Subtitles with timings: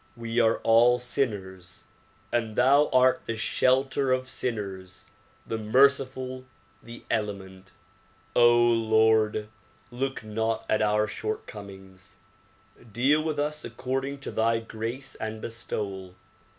[0.17, 1.83] We are all sinners
[2.31, 5.05] and thou art the shelter of sinners,
[5.45, 6.45] the merciful,
[6.81, 7.71] the clement.
[8.35, 9.47] Lord!
[9.91, 12.15] look not at our shortcomings.
[12.91, 16.15] Deal with us according to thy grace and bestowal.